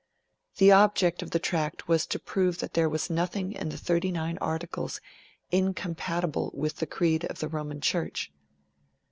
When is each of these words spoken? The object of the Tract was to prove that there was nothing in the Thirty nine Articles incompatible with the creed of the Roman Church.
The 0.57 0.71
object 0.71 1.21
of 1.21 1.29
the 1.29 1.37
Tract 1.37 1.87
was 1.87 2.07
to 2.07 2.17
prove 2.17 2.57
that 2.57 2.73
there 2.73 2.89
was 2.89 3.11
nothing 3.11 3.51
in 3.53 3.69
the 3.69 3.77
Thirty 3.77 4.11
nine 4.11 4.39
Articles 4.41 4.99
incompatible 5.51 6.49
with 6.55 6.77
the 6.77 6.87
creed 6.87 7.23
of 7.25 7.37
the 7.37 7.47
Roman 7.47 7.81
Church. 7.81 8.31